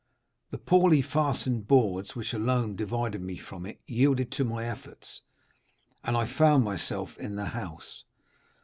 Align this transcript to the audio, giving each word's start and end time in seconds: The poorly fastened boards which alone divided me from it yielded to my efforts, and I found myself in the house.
The 0.49 0.57
poorly 0.57 1.03
fastened 1.03 1.67
boards 1.67 2.15
which 2.15 2.33
alone 2.33 2.75
divided 2.75 3.21
me 3.21 3.37
from 3.37 3.67
it 3.67 3.79
yielded 3.85 4.31
to 4.31 4.43
my 4.43 4.65
efforts, 4.67 5.21
and 6.03 6.17
I 6.17 6.25
found 6.25 6.63
myself 6.63 7.19
in 7.19 7.35
the 7.35 7.45
house. 7.45 8.03